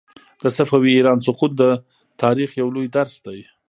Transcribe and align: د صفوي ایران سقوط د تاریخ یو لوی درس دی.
د 0.41 0.45
صفوي 0.57 0.91
ایران 0.95 1.17
سقوط 1.27 1.51
د 1.61 1.63
تاریخ 2.21 2.49
یو 2.61 2.67
لوی 2.75 2.87
درس 2.97 3.13
دی. 3.25 3.39